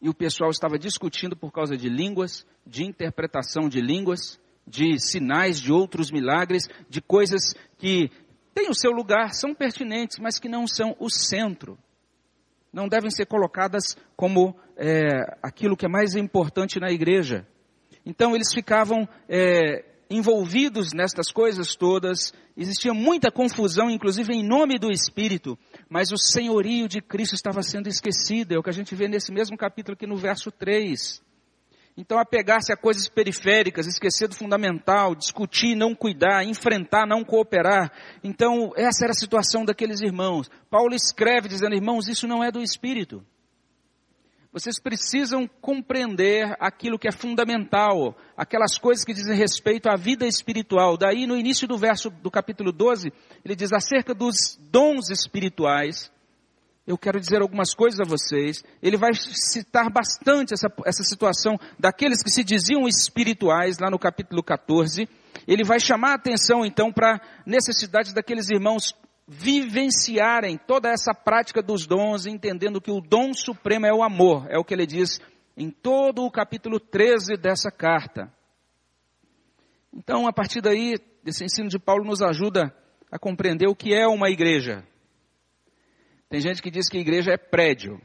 [0.00, 5.60] e o pessoal estava discutindo por causa de línguas, de interpretação de línguas, de sinais,
[5.60, 8.10] de outros milagres, de coisas que
[8.54, 11.78] têm o seu lugar, são pertinentes, mas que não são o centro.
[12.72, 17.46] Não devem ser colocadas como é, aquilo que é mais importante na igreja.
[18.06, 24.90] Então eles ficavam é, envolvidos nestas coisas todas, existia muita confusão, inclusive em nome do
[24.90, 25.56] Espírito,
[25.88, 29.32] mas o senhorio de Cristo estava sendo esquecido, é o que a gente vê nesse
[29.32, 31.22] mesmo capítulo aqui no verso 3.
[31.96, 37.92] Então, apegar-se a coisas periféricas, esquecer do fundamental, discutir, não cuidar, enfrentar, não cooperar.
[38.24, 40.50] Então, essa era a situação daqueles irmãos.
[40.70, 43.22] Paulo escreve dizendo, irmãos, isso não é do Espírito.
[44.52, 50.96] Vocês precisam compreender aquilo que é fundamental, aquelas coisas que dizem respeito à vida espiritual.
[50.96, 53.12] Daí, no início do verso do capítulo 12,
[53.44, 56.10] ele diz acerca dos dons espirituais.
[56.90, 58.64] Eu quero dizer algumas coisas a vocês.
[58.82, 64.42] Ele vai citar bastante essa, essa situação daqueles que se diziam espirituais, lá no capítulo
[64.42, 65.08] 14.
[65.46, 68.92] Ele vai chamar a atenção, então, para a necessidade daqueles irmãos
[69.28, 74.58] vivenciarem toda essa prática dos dons, entendendo que o dom supremo é o amor, é
[74.58, 75.20] o que ele diz
[75.56, 78.32] em todo o capítulo 13 dessa carta.
[79.94, 82.74] Então, a partir daí, esse ensino de Paulo nos ajuda
[83.12, 84.84] a compreender o que é uma igreja.
[86.30, 88.00] Tem gente que diz que igreja é prédio.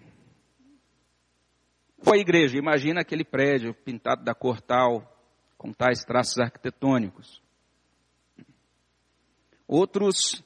[2.11, 5.15] A igreja, imagina aquele prédio pintado da cor tal,
[5.55, 7.39] com tais traços arquitetônicos.
[9.67, 10.43] Outros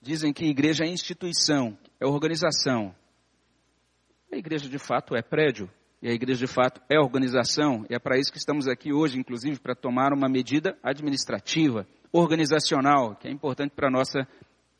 [0.00, 2.94] dizem que igreja é instituição, é organização.
[4.30, 5.70] A igreja de fato é prédio,
[6.02, 9.18] e a igreja de fato é organização, e é para isso que estamos aqui hoje,
[9.18, 14.28] inclusive, para tomar uma medida administrativa, organizacional, que é importante para a nossa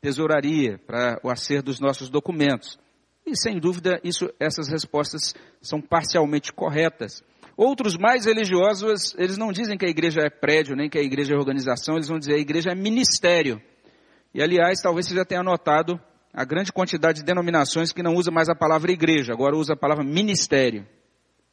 [0.01, 2.79] tesouraria, para o acerto dos nossos documentos.
[3.25, 7.23] E sem dúvida, isso, essas respostas são parcialmente corretas.
[7.55, 11.35] Outros mais religiosos, eles não dizem que a igreja é prédio, nem que a igreja
[11.35, 13.61] é organização, eles vão dizer que a igreja é ministério.
[14.33, 15.99] E aliás, talvez você já tenha notado
[16.33, 19.77] a grande quantidade de denominações que não usa mais a palavra igreja, agora usa a
[19.77, 20.87] palavra ministério.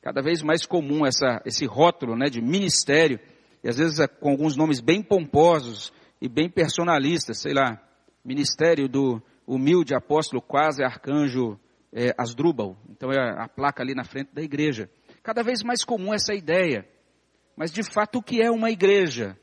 [0.01, 3.21] Cada vez mais comum essa, esse rótulo né, de ministério,
[3.63, 7.79] e às vezes é com alguns nomes bem pomposos e bem personalistas, sei lá,
[8.25, 11.59] ministério do humilde apóstolo quase arcanjo
[11.93, 12.77] é, Asdrúbal.
[12.89, 14.91] Então é a placa ali na frente da igreja.
[15.23, 16.89] Cada vez mais comum essa ideia.
[17.57, 19.39] Mas de fato o que é uma igreja?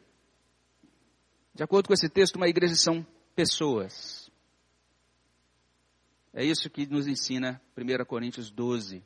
[1.53, 4.29] De acordo com esse texto, uma igreja são pessoas.
[6.33, 9.03] É isso que nos ensina 1 Coríntios 12.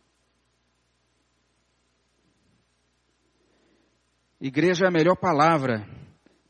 [4.42, 5.88] Igreja é a melhor palavra,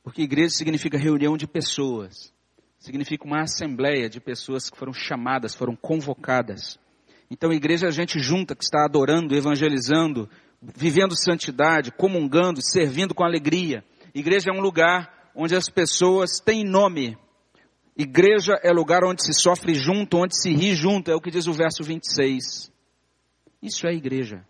[0.03, 2.33] porque igreja significa reunião de pessoas,
[2.79, 6.79] significa uma assembleia de pessoas que foram chamadas, foram convocadas.
[7.29, 10.29] Então, igreja é a gente junta que está adorando, evangelizando,
[10.61, 13.83] vivendo santidade, comungando, servindo com alegria.
[14.15, 17.17] Igreja é um lugar onde as pessoas têm nome.
[17.95, 21.47] Igreja é lugar onde se sofre junto, onde se ri junto, é o que diz
[21.47, 22.71] o verso 26.
[23.61, 24.45] Isso é igreja.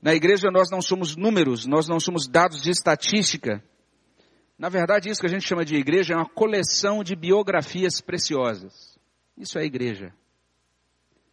[0.00, 3.62] Na igreja nós não somos números, nós não somos dados de estatística.
[4.58, 8.98] Na verdade, isso que a gente chama de igreja é uma coleção de biografias preciosas.
[9.36, 10.12] Isso é igreja.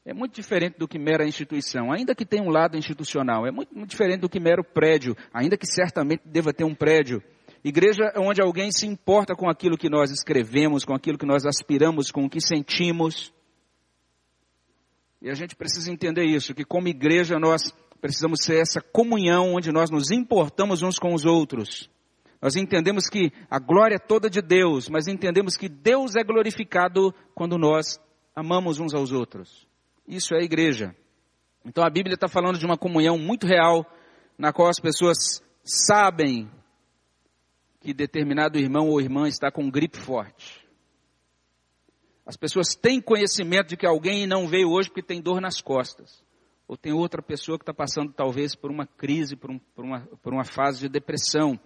[0.05, 3.45] É muito diferente do que mera instituição, ainda que tenha um lado institucional.
[3.45, 7.21] É muito, muito diferente do que mero prédio, ainda que certamente deva ter um prédio.
[7.63, 11.45] Igreja é onde alguém se importa com aquilo que nós escrevemos, com aquilo que nós
[11.45, 13.33] aspiramos, com o que sentimos.
[15.21, 19.71] E a gente precisa entender isso, que como igreja nós precisamos ser essa comunhão onde
[19.71, 21.89] nós nos importamos uns com os outros.
[22.41, 27.13] Nós entendemos que a glória é toda de Deus, mas entendemos que Deus é glorificado
[27.35, 27.99] quando nós
[28.35, 29.67] amamos uns aos outros.
[30.07, 30.95] Isso é a igreja.
[31.65, 33.85] Então a Bíblia está falando de uma comunhão muito real,
[34.37, 36.49] na qual as pessoas sabem
[37.81, 40.65] que determinado irmão ou irmã está com gripe forte.
[42.25, 46.23] As pessoas têm conhecimento de que alguém não veio hoje porque tem dor nas costas
[46.69, 50.01] ou tem outra pessoa que está passando talvez por uma crise, por, um, por, uma,
[50.21, 51.59] por uma fase de depressão.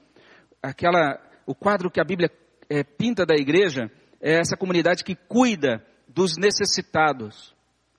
[0.64, 2.32] Aquela, o quadro que a Bíblia
[2.70, 7.54] é, pinta da igreja é essa comunidade que cuida dos necessitados,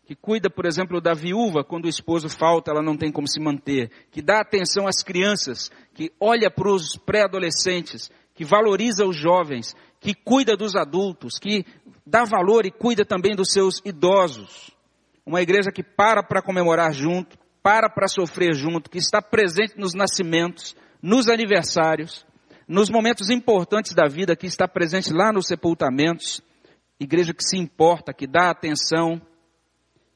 [0.06, 3.38] que cuida, por exemplo, da viúva quando o esposo falta, ela não tem como se
[3.38, 9.76] manter, que dá atenção às crianças, que olha para os pré-adolescentes, que valoriza os jovens,
[10.00, 11.64] que cuida dos adultos, que
[12.06, 14.70] dá valor e cuida também dos seus idosos.
[15.26, 19.94] Uma igreja que para para comemorar junto, para para sofrer junto, que está presente nos
[19.94, 22.26] nascimentos, nos aniversários,
[22.66, 26.40] nos momentos importantes da vida, que está presente lá nos sepultamentos,
[26.98, 29.20] igreja que se importa, que dá atenção.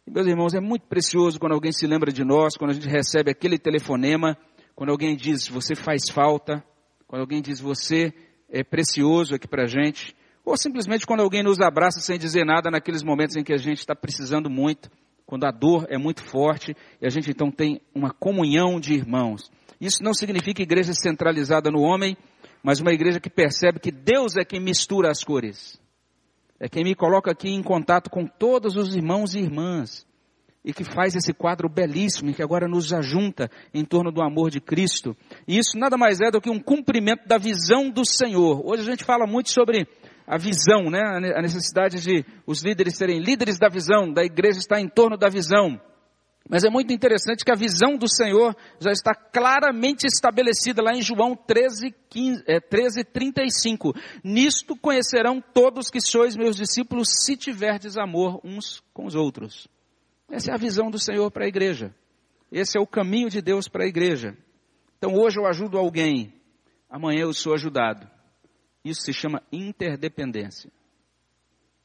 [0.06, 2.88] E, meus irmãos, é muito precioso quando alguém se lembra de nós, quando a gente
[2.88, 4.37] recebe aquele telefonema,
[4.74, 6.64] quando alguém diz você faz falta,
[7.06, 8.12] quando alguém diz você
[8.48, 10.16] é precioso aqui para a gente.
[10.44, 13.78] Ou simplesmente quando alguém nos abraça sem dizer nada naqueles momentos em que a gente
[13.78, 14.90] está precisando muito,
[15.26, 19.50] quando a dor é muito forte e a gente então tem uma comunhão de irmãos.
[19.78, 22.16] Isso não significa igreja centralizada no homem,
[22.62, 25.81] mas uma igreja que percebe que Deus é quem mistura as cores.
[26.61, 30.07] É quem me coloca aqui em contato com todos os irmãos e irmãs.
[30.64, 34.61] E que faz esse quadro belíssimo, que agora nos ajunta em torno do amor de
[34.61, 35.16] Cristo.
[35.47, 38.61] E isso nada mais é do que um cumprimento da visão do Senhor.
[38.66, 39.87] Hoje a gente fala muito sobre
[40.27, 41.01] a visão, né?
[41.35, 45.29] a necessidade de os líderes serem líderes da visão, da igreja estar em torno da
[45.29, 45.81] visão.
[46.48, 51.02] Mas é muito interessante que a visão do Senhor já está claramente estabelecida lá em
[51.02, 53.92] João 13, 15, é, 13 35.
[54.24, 59.68] Nisto conhecerão todos que sois meus discípulos se tiverdes amor uns com os outros.
[60.30, 61.94] Essa é a visão do Senhor para a igreja.
[62.50, 64.34] Esse é o caminho de Deus para a igreja.
[64.96, 66.32] Então hoje eu ajudo alguém,
[66.88, 68.08] amanhã eu sou ajudado.
[68.82, 70.70] Isso se chama interdependência.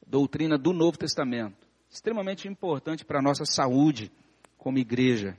[0.06, 1.66] Doutrina do Novo Testamento.
[1.90, 4.10] Extremamente importante para a nossa saúde
[4.64, 5.36] como igreja.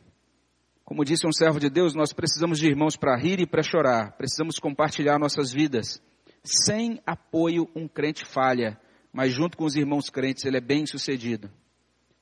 [0.84, 4.16] Como disse um servo de Deus, nós precisamos de irmãos para rir e para chorar,
[4.18, 6.00] precisamos compartilhar nossas vidas.
[6.44, 8.80] Sem apoio, um crente falha,
[9.12, 11.50] mas junto com os irmãos crentes, ele é bem sucedido.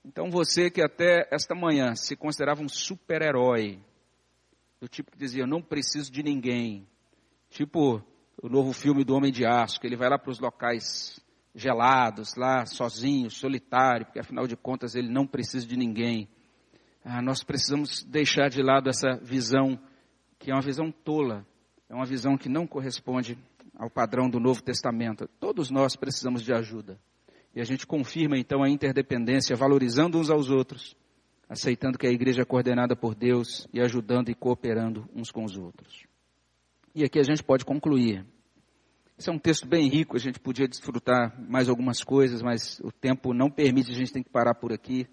[0.06, 3.82] Então você que até esta manhã se considerava um super-herói,
[4.80, 6.88] do tipo que dizia, eu não preciso de ninguém,
[7.50, 8.02] tipo
[8.42, 11.22] o novo filme do Homem de Aço, que ele vai lá para os locais
[11.54, 16.30] gelados, lá sozinho, solitário, porque afinal de contas ele não precisa de ninguém.
[17.04, 19.78] Ah, nós precisamos deixar de lado essa visão,
[20.40, 21.46] que é uma visão tola,
[21.90, 23.38] é uma visão que não corresponde
[23.76, 25.28] ao padrão do Novo Testamento.
[25.40, 26.98] Todos nós precisamos de ajuda.
[27.56, 30.96] E a gente confirma então a interdependência, valorizando uns aos outros,
[31.48, 35.58] aceitando que a igreja é coordenada por Deus e ajudando e cooperando uns com os
[35.58, 36.06] outros.
[36.96, 38.26] E aqui a gente pode concluir.
[39.18, 42.92] Esse é um texto bem rico, a gente podia desfrutar mais algumas coisas, mas o
[42.92, 45.08] tempo não permite, a gente tem que parar por aqui.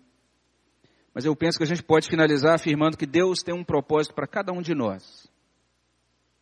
[1.15, 4.27] Mas eu penso que a gente pode finalizar afirmando que Deus tem um propósito para
[4.27, 5.29] cada um de nós,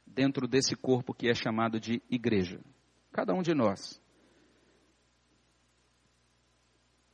[0.07, 2.61] dentro desse corpo que é chamado de igreja.
[3.13, 4.01] Cada um de nós.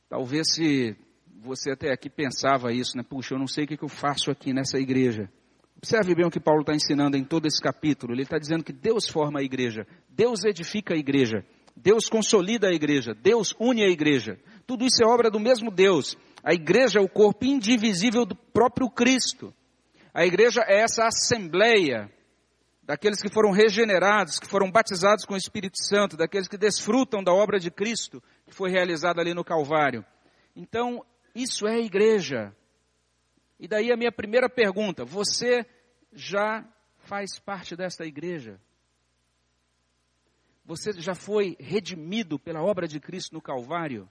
[0.09, 0.95] Talvez se
[1.39, 3.03] você até aqui pensava isso, né?
[3.03, 5.29] Puxa, eu não sei o que eu faço aqui nessa igreja.
[5.77, 8.13] Observe bem o que Paulo está ensinando em todo esse capítulo.
[8.13, 12.73] Ele está dizendo que Deus forma a igreja, Deus edifica a igreja, Deus consolida a
[12.73, 14.39] igreja, Deus une a igreja.
[14.65, 16.17] Tudo isso é obra do mesmo Deus.
[16.45, 19.51] A igreja é o corpo indivisível do próprio Cristo.
[20.13, 22.07] A igreja é essa assembleia
[22.83, 27.33] daqueles que foram regenerados, que foram batizados com o Espírito Santo, daqueles que desfrutam da
[27.33, 30.05] obra de Cristo que foi realizada ali no Calvário.
[30.55, 31.03] Então,
[31.33, 32.55] isso é igreja.
[33.59, 35.65] E daí a minha primeira pergunta: você
[36.13, 36.63] já
[36.99, 38.61] faz parte desta igreja?
[40.63, 44.07] Você já foi redimido pela obra de Cristo no Calvário?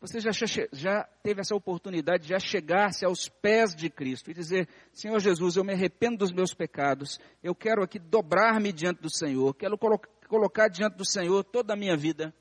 [0.00, 0.30] Você já,
[0.72, 5.56] já teve essa oportunidade de já chegar-se aos pés de Cristo e dizer: Senhor Jesus,
[5.56, 10.00] eu me arrependo dos meus pecados, eu quero aqui dobrar-me diante do Senhor, quero colo
[10.28, 12.32] colocar diante do Senhor toda a minha vida.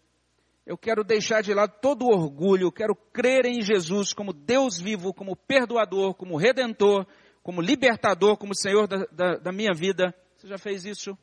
[0.66, 5.14] Eu quero deixar de lado todo o orgulho, quero crer em Jesus como Deus vivo,
[5.14, 7.08] como perdoador, como redentor,
[7.42, 10.14] como libertador, como Senhor da, da, da minha vida.
[10.36, 11.18] Você já fez isso?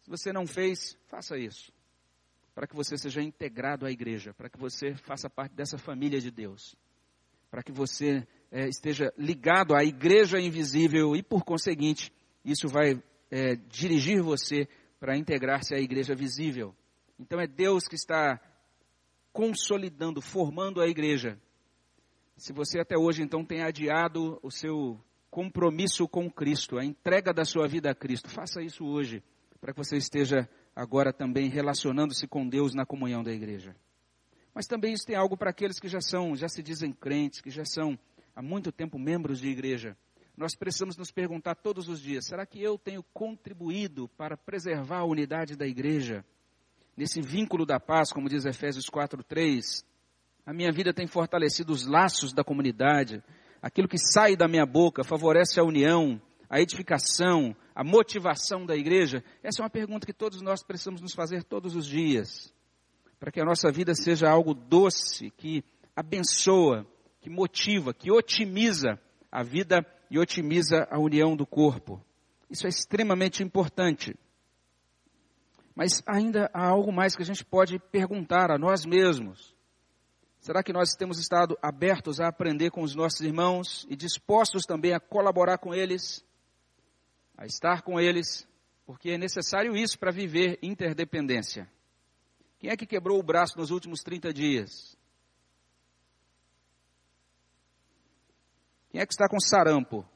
[0.00, 1.70] Se você não fez, faça isso
[2.54, 6.30] para que você seja integrado à igreja, para que você faça parte dessa família de
[6.30, 6.74] Deus,
[7.50, 12.12] para que você é, esteja ligado à igreja invisível e, por conseguinte,
[12.44, 16.74] isso vai é, dirigir você para integrar-se à igreja visível.
[17.18, 18.40] Então é Deus que está
[19.32, 21.38] consolidando, formando a igreja.
[22.36, 24.98] Se você até hoje então tem adiado o seu
[25.30, 29.22] compromisso com Cristo, a entrega da sua vida a Cristo, faça isso hoje,
[29.60, 33.74] para que você esteja agora também relacionando-se com Deus na comunhão da igreja.
[34.54, 37.50] Mas também isso tem algo para aqueles que já são, já se dizem crentes, que
[37.50, 37.98] já são
[38.34, 39.96] há muito tempo membros de igreja.
[40.36, 45.04] Nós precisamos nos perguntar todos os dias: será que eu tenho contribuído para preservar a
[45.04, 46.24] unidade da igreja?
[46.96, 49.84] Nesse vínculo da paz, como diz Efésios 4:3,
[50.44, 53.22] a minha vida tem fortalecido os laços da comunidade.
[53.62, 59.22] Aquilo que sai da minha boca favorece a união, a edificação, a motivação da igreja?
[59.40, 62.52] Essa é uma pergunta que todos nós precisamos nos fazer todos os dias,
[63.20, 66.84] para que a nossa vida seja algo doce, que abençoa,
[67.20, 68.98] que motiva, que otimiza
[69.30, 72.04] a vida e otimiza a união do corpo.
[72.50, 74.16] Isso é extremamente importante.
[75.74, 79.54] Mas ainda há algo mais que a gente pode perguntar a nós mesmos.
[80.40, 84.92] Será que nós temos estado abertos a aprender com os nossos irmãos e dispostos também
[84.92, 86.24] a colaborar com eles?
[87.40, 88.46] A estar com eles,
[88.84, 91.66] porque é necessário isso para viver interdependência.
[92.58, 94.94] Quem é que quebrou o braço nos últimos 30 dias?
[98.90, 100.06] Quem é que está com sarampo?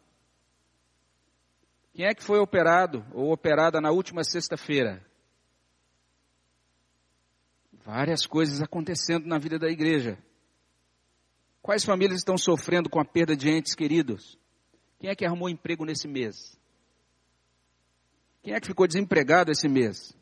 [1.94, 5.02] Quem é que foi operado ou operada na última sexta-feira?
[7.72, 10.18] Várias coisas acontecendo na vida da igreja.
[11.62, 14.38] Quais famílias estão sofrendo com a perda de entes queridos?
[14.98, 16.62] Quem é que arrumou emprego nesse mês?
[18.44, 20.14] Quem é que ficou desempregado esse mês?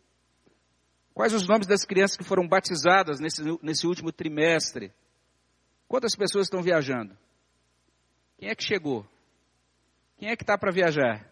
[1.13, 4.93] Quais os nomes das crianças que foram batizadas nesse, nesse último trimestre?
[5.89, 7.19] Quantas pessoas estão viajando?
[8.39, 9.05] Quem é que chegou?
[10.17, 11.29] Quem é que está para viajar?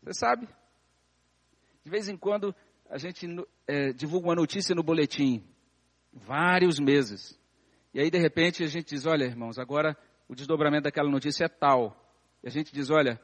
[0.00, 0.48] Você sabe?
[1.82, 2.54] De vez em quando
[2.88, 3.26] a gente
[3.66, 5.44] é, divulga uma notícia no boletim,
[6.12, 7.36] vários meses.
[7.92, 9.98] E aí, de repente, a gente diz: olha, irmãos, agora
[10.28, 12.00] o desdobramento daquela notícia é tal.
[12.44, 13.20] E a gente diz: olha,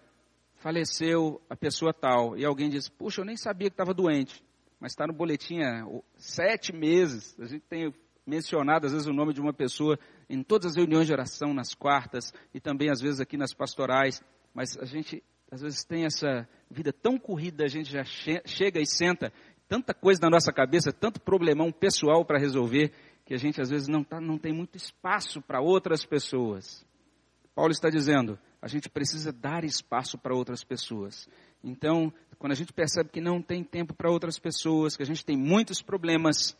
[0.64, 4.42] faleceu a pessoa tal, e alguém diz, puxa, eu nem sabia que estava doente,
[4.80, 5.86] mas está no boletim há
[6.16, 7.92] sete meses, a gente tem
[8.26, 11.74] mencionado, às vezes, o nome de uma pessoa em todas as reuniões de oração, nas
[11.74, 14.22] quartas, e também, às vezes, aqui nas pastorais,
[14.54, 18.80] mas a gente, às vezes, tem essa vida tão corrida, a gente já che chega
[18.80, 19.30] e senta,
[19.68, 22.90] tanta coisa na nossa cabeça, tanto problemão pessoal para resolver,
[23.26, 26.86] que a gente, às vezes, não, tá, não tem muito espaço para outras pessoas.
[27.54, 31.28] Paulo está dizendo, a gente precisa dar espaço para outras pessoas.
[31.62, 35.22] Então, quando a gente percebe que não tem tempo para outras pessoas, que a gente
[35.22, 36.56] tem muitos problemas,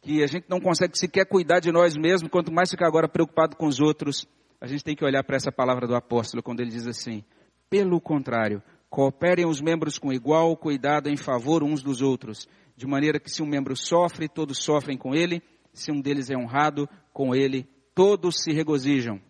[0.00, 3.56] que a gente não consegue sequer cuidar de nós mesmos, quanto mais ficar agora preocupado
[3.56, 4.26] com os outros,
[4.58, 7.22] a gente tem que olhar para essa palavra do apóstolo quando ele diz assim:
[7.68, 13.20] pelo contrário, cooperem os membros com igual cuidado em favor uns dos outros, de maneira
[13.20, 15.42] que se um membro sofre, todos sofrem com ele,
[15.74, 19.20] se um deles é honrado, com ele todos se regozijam.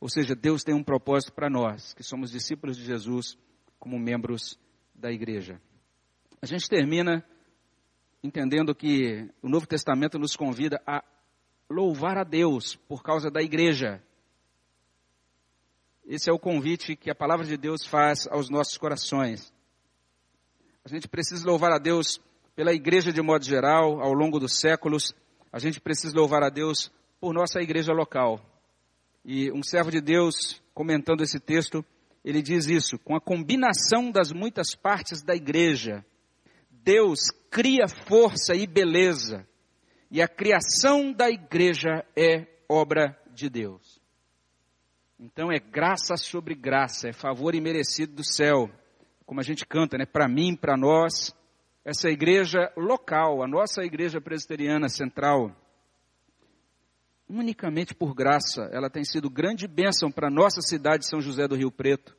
[0.00, 3.36] Ou seja, Deus tem um propósito para nós, que somos discípulos de Jesus,
[3.78, 4.58] como membros
[4.94, 5.60] da igreja.
[6.40, 7.24] A gente termina
[8.22, 11.04] entendendo que o Novo Testamento nos convida a
[11.68, 14.02] louvar a Deus por causa da igreja.
[16.06, 19.52] Esse é o convite que a palavra de Deus faz aos nossos corações.
[20.84, 22.20] A gente precisa louvar a Deus
[22.56, 25.14] pela igreja de modo geral, ao longo dos séculos.
[25.52, 26.90] A gente precisa louvar a Deus
[27.20, 28.40] por nossa igreja local.
[29.24, 31.84] E um servo de Deus, comentando esse texto,
[32.24, 36.04] ele diz isso: com a combinação das muitas partes da igreja,
[36.70, 39.46] Deus cria força e beleza,
[40.10, 44.00] e a criação da igreja é obra de Deus.
[45.18, 48.70] Então é graça sobre graça, é favor imerecido do céu,
[49.26, 50.06] como a gente canta, né?
[50.06, 51.34] Para mim, para nós,
[51.84, 55.54] essa igreja local, a nossa igreja presbiteriana central,
[57.30, 61.46] unicamente por graça, ela tem sido grande bênção para a nossa cidade de São José
[61.46, 62.16] do Rio Preto,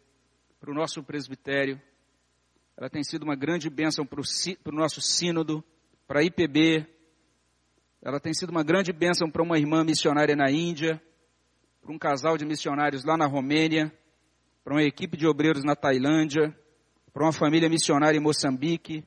[0.59, 1.81] para o nosso presbitério,
[2.77, 5.63] ela tem sido uma grande bênção para o nosso sínodo,
[6.07, 6.87] para a IPB,
[8.01, 11.01] ela tem sido uma grande bênção para uma irmã missionária na Índia,
[11.81, 13.91] para um casal de missionários lá na Romênia,
[14.63, 16.55] para uma equipe de obreiros na Tailândia,
[17.11, 19.03] para uma família missionária em Moçambique,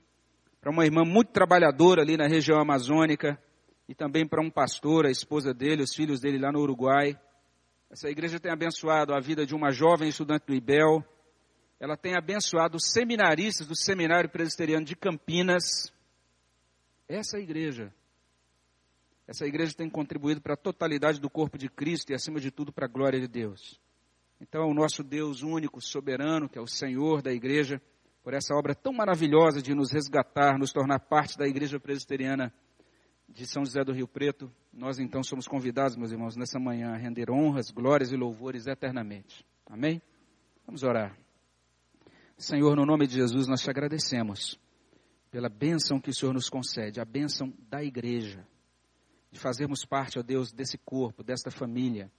[0.61, 3.39] para uma irmã muito trabalhadora ali na região amazônica,
[3.89, 7.19] e também para um pastor, a esposa dele, os filhos dele lá no Uruguai.
[7.91, 11.05] Essa igreja tem abençoado a vida de uma jovem estudante do IBEL,
[11.79, 15.93] ela tem abençoado os seminaristas do Seminário Presbiteriano de Campinas.
[17.07, 17.93] Essa igreja,
[19.27, 22.73] essa igreja tem contribuído para a totalidade do corpo de Cristo e, acima de tudo,
[22.73, 23.79] para a glória de Deus.
[24.41, 27.81] Então, é o nosso Deus único, soberano, que é o Senhor da igreja,
[28.23, 32.53] por essa obra tão maravilhosa de nos resgatar, nos tornar parte da igreja presbiteriana
[33.35, 34.51] de São José do Rio Preto.
[34.73, 39.45] Nós, então, somos convidados, meus irmãos, nessa manhã a render honras, glórias e louvores eternamente.
[39.67, 40.01] Amém?
[40.65, 41.19] Vamos orar.
[42.39, 44.59] Senhor, no nome de Jesus, nós te agradecemos
[45.33, 48.47] pela bênção que o Senhor nos concede, a bênção da igreja,
[49.33, 52.11] de fazermos parte, ó Deus, desse corpo, desta família,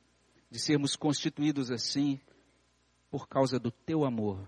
[0.52, 2.20] de sermos constituídos assim
[3.10, 4.46] por causa do teu amor,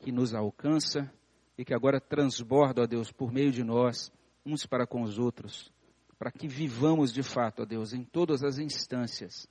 [0.00, 1.12] que nos alcança
[1.56, 4.12] e que agora transborda, ó Deus, por meio de nós,
[4.44, 5.72] uns para com os outros,
[6.18, 9.48] para que vivamos de fato, ó Deus, em todas as instâncias,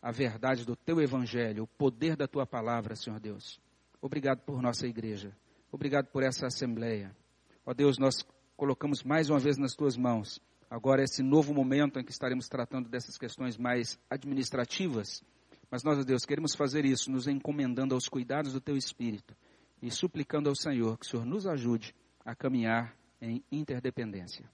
[0.00, 3.60] a verdade do teu evangelho, o poder da tua palavra, Senhor Deus
[4.04, 5.34] Obrigado por nossa igreja.
[5.72, 7.16] Obrigado por essa assembleia.
[7.64, 8.16] Ó Deus, nós
[8.54, 12.86] colocamos mais uma vez nas tuas mãos agora esse novo momento em que estaremos tratando
[12.86, 15.24] dessas questões mais administrativas.
[15.70, 19.34] Mas nós, ó Deus, queremos fazer isso nos encomendando aos cuidados do teu espírito
[19.80, 21.94] e suplicando ao Senhor que o Senhor nos ajude
[22.26, 24.44] a caminhar em interdependência.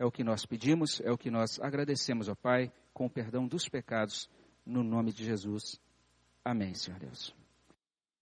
[0.00, 3.46] É o que nós pedimos, é o que nós agradecemos, ó Pai, com o perdão
[3.46, 4.30] dos pecados,
[4.64, 5.78] no nome de Jesus.
[6.42, 7.34] Amém, Senhor Deus.